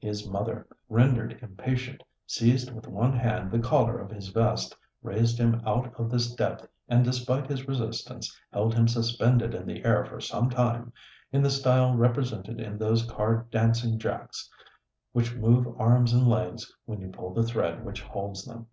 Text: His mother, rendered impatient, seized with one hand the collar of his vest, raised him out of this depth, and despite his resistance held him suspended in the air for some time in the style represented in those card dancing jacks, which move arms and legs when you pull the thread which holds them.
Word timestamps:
His 0.00 0.28
mother, 0.28 0.66
rendered 0.90 1.38
impatient, 1.40 2.02
seized 2.26 2.70
with 2.70 2.86
one 2.86 3.14
hand 3.14 3.50
the 3.50 3.58
collar 3.58 3.98
of 3.98 4.10
his 4.10 4.28
vest, 4.28 4.76
raised 5.02 5.38
him 5.38 5.62
out 5.64 5.98
of 5.98 6.10
this 6.10 6.34
depth, 6.34 6.66
and 6.86 7.02
despite 7.02 7.46
his 7.46 7.66
resistance 7.66 8.38
held 8.52 8.74
him 8.74 8.86
suspended 8.86 9.54
in 9.54 9.66
the 9.66 9.82
air 9.86 10.04
for 10.04 10.20
some 10.20 10.50
time 10.50 10.92
in 11.32 11.42
the 11.42 11.48
style 11.48 11.94
represented 11.94 12.60
in 12.60 12.76
those 12.76 13.06
card 13.10 13.50
dancing 13.50 13.98
jacks, 13.98 14.50
which 15.12 15.34
move 15.34 15.66
arms 15.80 16.12
and 16.12 16.28
legs 16.28 16.70
when 16.84 17.00
you 17.00 17.08
pull 17.08 17.32
the 17.32 17.42
thread 17.44 17.82
which 17.82 18.02
holds 18.02 18.44
them. 18.44 18.66